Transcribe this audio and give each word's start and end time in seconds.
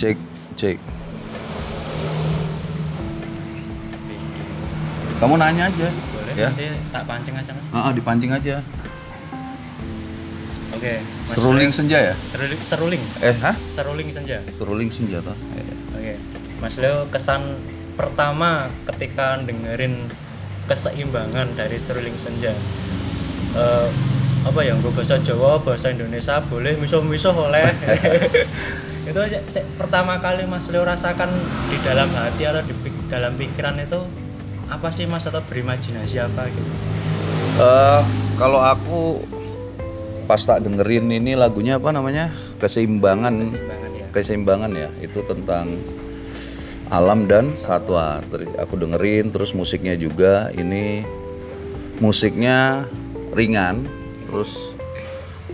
cek 0.00 0.16
cek. 0.56 0.76
Kamu 5.20 5.36
nanya 5.36 5.68
aja. 5.68 5.88
Boleh 5.92 6.32
ya. 6.32 6.48
nanti 6.48 6.64
tak 6.88 7.04
pancing 7.04 7.36
aja 7.36 7.52
kan 7.52 7.64
Ah, 7.68 7.78
ah, 7.84 7.92
dipancing 7.92 8.32
aja. 8.32 8.64
Oke 10.72 11.04
Mas 11.04 11.36
seruling 11.36 11.68
Leo- 11.68 11.76
senja 11.76 11.98
ya? 12.00 12.14
Seruling 12.32 12.60
seruling. 12.62 13.02
Eh 13.20 13.36
hah? 13.36 13.52
Seruling 13.68 14.08
senja. 14.08 14.40
Seruling 14.48 14.88
senja 14.88 15.20
toh. 15.20 15.36
Eh, 15.52 15.68
oke 15.92 16.14
Mas 16.56 16.80
Leo 16.80 17.04
kesan 17.12 17.60
pertama 17.92 18.72
ketika 18.88 19.36
dengerin 19.44 20.08
keseimbangan 20.64 21.52
dari 21.52 21.76
seruling 21.76 22.16
senja. 22.16 22.56
Eh, 23.52 23.88
apa 24.40 24.60
ya 24.64 24.72
gue 24.72 24.88
bahasa 24.88 25.20
Jawa 25.20 25.60
bahasa 25.60 25.92
Indonesia 25.92 26.40
boleh 26.40 26.72
misuh-misuh 26.80 27.36
oleh 27.36 27.68
itu 29.10 29.18
aja 29.18 29.42
se- 29.50 29.66
pertama 29.74 30.22
kali 30.22 30.46
Mas 30.46 30.70
Leo 30.70 30.86
rasakan 30.86 31.34
di 31.66 31.76
dalam 31.82 32.06
hati 32.14 32.46
atau 32.46 32.62
di 32.62 32.74
dalam 33.10 33.34
pikiran 33.34 33.74
itu 33.82 34.06
apa 34.70 34.94
sih 34.94 35.10
Mas 35.10 35.26
atau 35.26 35.42
berimajinasi 35.50 36.22
apa 36.22 36.46
gitu? 36.46 36.70
Eh, 37.58 38.02
kalau 38.38 38.62
aku 38.62 39.26
pas 40.30 40.38
tak 40.38 40.62
dengerin 40.62 41.10
ini 41.10 41.34
lagunya 41.34 41.82
apa 41.82 41.90
namanya? 41.90 42.30
Keseimbangan. 42.62 43.34
Keseimbangan 43.50 43.90
ya. 43.90 44.06
Keseimbangan 44.14 44.70
ya 44.78 44.88
itu 45.02 45.18
tentang 45.26 45.66
alam 46.86 47.26
dan 47.26 47.54
satwa 47.58 48.22
aku 48.62 48.78
dengerin 48.78 49.34
terus 49.34 49.50
musiknya 49.58 49.98
juga. 49.98 50.54
Ini 50.54 51.02
musiknya 51.98 52.86
ringan 53.34 53.90
terus 54.30 54.54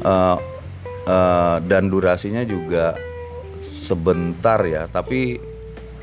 eh, 0.00 0.36
eh, 1.04 1.56
dan 1.68 1.92
durasinya 1.92 2.40
juga 2.48 3.11
sebentar 3.62 4.58
ya 4.66 4.90
tapi 4.90 5.38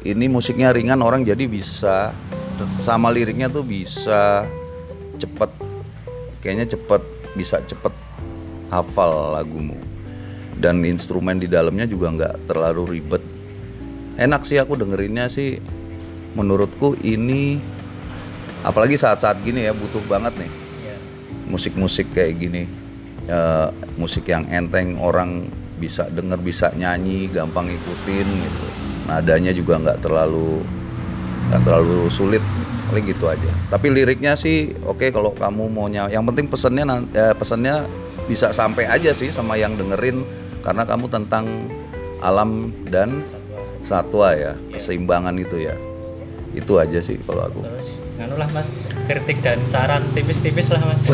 ini 0.07 0.25
musiknya 0.31 0.71
ringan 0.71 1.03
orang 1.03 1.27
jadi 1.27 1.43
bisa 1.45 2.15
sama 2.81 3.11
liriknya 3.11 3.51
tuh 3.51 3.67
bisa 3.67 4.47
cepet 5.19 5.51
kayaknya 6.39 6.71
cepet 6.71 7.03
bisa 7.35 7.59
cepet 7.67 7.91
hafal 8.71 9.35
lagumu. 9.35 9.75
Dan 10.59 10.83
instrumen 10.83 11.39
di 11.39 11.47
dalamnya 11.47 11.87
juga 11.87 12.11
nggak 12.11 12.51
terlalu 12.51 12.99
ribet. 12.99 13.23
Enak 14.19 14.43
sih 14.43 14.59
aku 14.59 14.75
dengerinnya 14.75 15.31
sih. 15.31 15.55
Menurutku 16.35 16.99
ini 16.99 17.63
apalagi 18.67 18.99
saat-saat 18.99 19.39
gini 19.39 19.63
ya 19.63 19.71
butuh 19.71 20.03
banget 20.11 20.35
nih. 20.35 20.51
Iya. 20.51 20.95
musik-musik 21.47 22.11
kayak 22.11 22.35
gini 22.35 22.63
Eh, 23.29 23.69
musik 23.93 24.25
yang 24.25 24.49
enteng 24.49 24.97
orang 24.97 25.45
bisa 25.79 26.11
denger 26.11 26.37
bisa 26.37 26.67
nyanyi 26.75 27.31
gampang 27.31 27.71
ikutin 27.71 28.27
gitu. 28.27 28.65
Nadanya 29.07 29.55
juga 29.55 29.79
nggak 29.79 30.03
terlalu 30.03 30.61
nggak 31.49 31.61
terlalu 31.65 32.11
sulit 32.11 32.43
paling 32.91 33.05
gitu 33.07 33.25
aja. 33.25 33.49
Tapi 33.71 33.87
liriknya 33.89 34.35
sih 34.35 34.75
oke 34.83 35.09
kalau 35.09 35.31
kamu 35.33 35.71
mau 35.71 35.87
ny- 35.87 36.11
yang 36.11 36.27
penting 36.27 36.51
pesannya 36.51 36.83
nan- 36.83 37.09
eh, 37.15 37.33
pesannya 37.33 37.87
bisa 38.27 38.51
sampai 38.53 38.85
aja 38.85 39.15
sih 39.15 39.33
sama 39.33 39.57
yang 39.57 39.73
dengerin 39.73 40.21
karena 40.61 40.85
kamu 40.85 41.09
tentang 41.09 41.47
alam 42.19 42.75
dan 42.91 43.23
satwa 43.23 43.63
satwa 43.79 44.29
ya 44.35 44.53
keseimbangan 44.75 45.33
itu 45.39 45.57
ya. 45.63 45.73
Itu 46.53 46.77
aja 46.77 46.99
sih 46.99 47.17
kalau 47.23 47.47
aku. 47.47 47.61
Terus 47.63 47.87
nganu 48.19 48.35
lah 48.35 48.49
mas 48.51 48.67
kritik 49.07 49.39
dan 49.41 49.57
saran 49.65 50.03
tipis-tipis 50.11 50.69
lah 50.69 50.83
mas. 50.83 51.07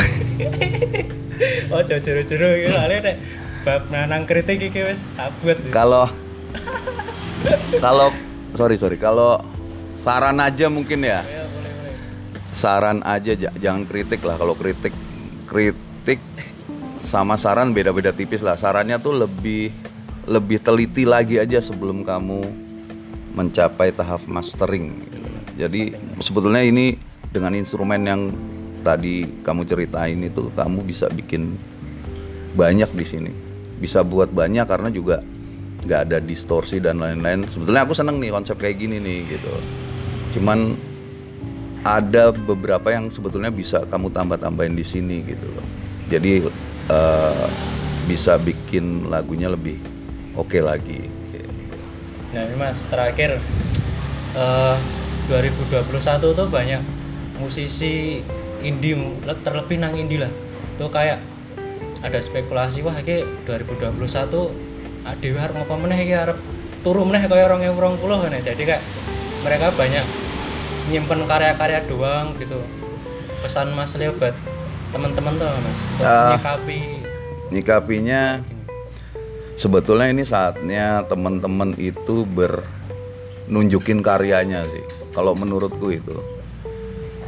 Oh 1.73 1.81
jero-jero 1.83 2.47
gitu 2.63 2.71
soalnya 2.71 2.99
nek 3.11 3.15
bab 3.65 3.89
nanang 3.89 4.29
kritik 4.29 4.61
iki 4.61 4.85
wis 4.85 5.09
abot 5.17 5.57
kalau 5.73 6.05
kalau 7.83 8.09
sorry 8.57 8.75
sorry. 8.79 8.97
Kalau 8.97 9.41
saran 9.99 10.39
aja 10.41 10.69
mungkin 10.71 11.05
ya. 11.05 11.21
Ya 11.25 11.43
boleh 11.49 11.71
boleh. 11.81 11.95
Saran 12.55 12.99
aja 13.05 13.33
ja- 13.35 13.55
jangan 13.59 13.83
kritik 13.85 14.21
lah. 14.25 14.39
Kalau 14.39 14.55
kritik 14.57 14.93
kritik 15.45 16.19
sama 17.01 17.37
saran 17.37 17.75
beda-beda 17.75 18.09
tipis 18.15 18.41
lah. 18.41 18.57
Sarannya 18.57 18.97
tuh 18.97 19.13
lebih 19.17 19.69
lebih 20.25 20.57
teliti 20.63 21.05
lagi 21.05 21.37
aja 21.37 21.61
sebelum 21.61 22.01
kamu 22.01 22.41
mencapai 23.35 23.93
tahap 23.93 24.25
mastering. 24.25 25.05
Jadi 25.55 25.95
sebetulnya 26.23 26.65
ini 26.65 26.97
dengan 27.29 27.53
instrumen 27.53 28.01
yang 28.07 28.21
tadi 28.81 29.27
kamu 29.43 29.67
ceritain 29.67 30.19
itu 30.23 30.49
kamu 30.55 30.79
bisa 30.85 31.09
bikin 31.11 31.57
banyak 32.55 32.87
di 32.95 33.03
sini 33.05 33.54
bisa 33.77 34.01
buat 34.01 34.31
banyak 34.31 34.65
karena 34.65 34.89
juga 34.89 35.21
nggak 35.85 35.99
ada 36.09 36.17
distorsi 36.17 36.81
dan 36.81 36.97
lain-lain 36.97 37.45
sebetulnya 37.45 37.85
aku 37.85 37.93
seneng 37.93 38.17
nih 38.17 38.31
konsep 38.33 38.57
kayak 38.57 38.79
gini 38.79 38.97
nih 38.97 39.37
gitu 39.37 39.51
cuman 40.39 40.73
ada 41.85 42.33
beberapa 42.33 42.89
yang 42.89 43.13
sebetulnya 43.13 43.53
bisa 43.53 43.85
kamu 43.85 44.09
tambah-tambahin 44.09 44.73
di 44.73 44.81
sini 44.81 45.21
gitu 45.21 45.45
loh. 45.53 45.67
Jadi 46.09 46.49
eh, 46.89 47.47
bisa 48.09 48.41
bikin 48.41 49.05
lagunya 49.13 49.53
lebih 49.53 49.77
oke 50.33 50.57
lagi. 50.65 51.05
gitu. 51.05 51.77
nah 52.33 52.41
ini 52.41 52.55
mas 52.57 52.81
terakhir 52.89 53.37
eh 54.35 54.77
2021 55.29 56.37
tuh 56.37 56.47
banyak 56.49 56.81
musisi 57.37 58.21
indie 58.65 58.97
terlebih 59.45 59.77
nang 59.81 59.97
indie 59.97 60.21
lah 60.21 60.29
tuh 60.77 60.89
kayak 60.89 61.21
ada 62.05 62.21
spekulasi 62.21 62.85
wah 62.85 62.93
ini 63.01 63.25
2021 63.49 63.97
adewe 65.09 65.37
arep 65.41 65.55
ngopo 65.57 65.73
meneh 65.81 65.97
iki 66.05 66.13
arep 66.13 66.37
turu 66.85 67.01
meneh 67.01 67.25
kaya 67.25 67.49
2020 67.49 67.97
kan 67.97 68.29
ya. 68.29 68.41
jadi 68.53 68.63
kayak 68.77 68.83
mereka 69.41 69.73
banyak 69.73 70.05
nyimpen 70.93 71.25
karya-karya 71.25 71.81
doang 71.89 72.37
gitu 72.37 72.61
pesan 73.41 73.73
Mas 73.73 73.97
Leo 73.97 74.13
buat 74.21 74.37
teman-teman 74.93 75.33
tuh 75.41 75.49
Mas 75.49 75.79
buat 75.97 76.05
Ah. 76.05 76.29
nyikapi 76.37 76.81
Nyikapinya 77.45 78.41
sebetulnya 79.53 80.09
ini 80.09 80.25
saatnya 80.25 81.05
teman-teman 81.05 81.77
itu 81.77 82.25
ber 82.25 82.65
nunjukin 83.45 84.01
karyanya 84.01 84.65
sih. 84.65 84.81
Kalau 85.13 85.37
menurutku 85.37 85.93
itu 85.93 86.17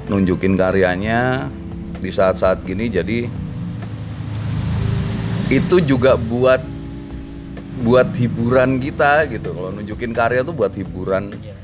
nunjukin 0.10 0.58
karyanya 0.58 1.54
di 2.02 2.10
saat-saat 2.10 2.66
gini 2.66 2.90
jadi 2.90 3.30
itu 5.48 5.80
juga 5.80 6.20
buat 6.20 6.60
buat 7.80 8.12
hiburan 8.12 8.84
kita 8.84 9.32
gitu. 9.32 9.56
Kalau 9.56 9.72
nunjukin 9.72 10.12
karya 10.12 10.44
tuh 10.44 10.52
buat 10.52 10.76
hiburan 10.76 11.32
ya, 11.40 11.56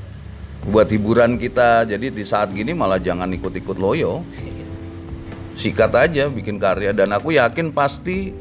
buat 0.64 0.88
hiburan 0.88 1.36
kita. 1.36 1.84
Jadi 1.84 2.08
di 2.08 2.24
saat 2.24 2.48
gini 2.56 2.72
malah 2.72 2.96
jangan 2.96 3.28
ikut-ikut 3.28 3.76
loyo. 3.76 4.24
Sikat 5.54 5.92
aja 5.94 6.26
bikin 6.32 6.58
karya 6.58 6.90
dan 6.90 7.14
aku 7.14 7.36
yakin 7.36 7.70
pasti 7.70 8.34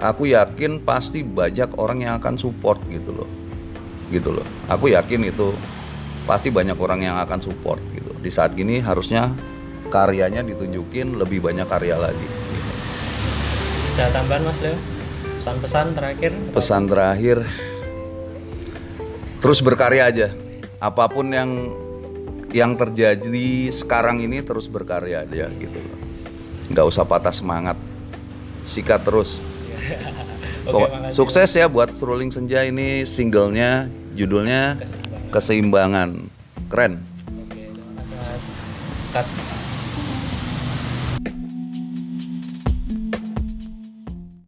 aku 0.00 0.30
yakin 0.32 0.80
pasti 0.80 1.20
banyak 1.26 1.76
orang 1.76 1.98
yang 2.06 2.14
akan 2.22 2.38
support 2.38 2.78
gitu 2.88 3.10
loh. 3.12 3.28
Gitu 4.14 4.30
loh. 4.30 4.46
Aku 4.70 4.88
yakin 4.88 5.26
itu 5.26 5.52
pasti 6.22 6.54
banyak 6.54 6.78
orang 6.78 7.02
yang 7.02 7.16
akan 7.18 7.42
support 7.42 7.82
gitu. 7.92 8.14
Di 8.22 8.30
saat 8.30 8.54
gini 8.54 8.78
harusnya 8.78 9.34
karyanya 9.90 10.46
ditunjukin 10.46 11.18
lebih 11.18 11.42
banyak 11.42 11.66
karya 11.66 11.98
lagi. 11.98 12.47
Ada 13.98 14.14
tambahan 14.14 14.46
Mas 14.46 14.58
Leo 14.62 14.78
pesan-pesan 15.42 15.86
terakhir 15.98 16.30
Pesan 16.54 16.86
terakhir 16.86 17.42
terus 19.42 19.58
berkarya 19.58 20.06
aja. 20.06 20.28
Apa 20.78 21.10
pun 21.10 21.26
yang 21.34 21.74
yang 22.54 22.78
terjadi 22.78 23.74
sekarang 23.74 24.22
ini 24.22 24.38
terus 24.46 24.70
berkarya 24.70 25.26
aja 25.26 25.50
gitu 25.50 25.78
loh. 25.78 25.98
Nggak 26.70 26.86
usah 26.94 27.02
patah 27.02 27.34
semangat. 27.34 27.74
Sikat 28.70 29.02
terus. 29.02 29.42
Sukses 31.18 31.50
ya 31.50 31.66
buat 31.66 31.90
Seruling 31.98 32.30
Senja 32.30 32.62
ini 32.62 33.02
singlenya 33.02 33.90
judulnya 34.14 34.78
Keseimbangan. 34.78 35.30
Keseimbangan. 35.34 36.10
Keren. 36.70 36.92
Oke, 37.46 37.62
terima 37.74 37.92
kasih 37.98 38.14
Mas. 38.14 38.44
Cut. 39.10 39.26